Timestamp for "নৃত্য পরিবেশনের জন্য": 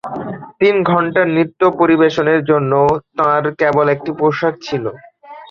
1.27-2.71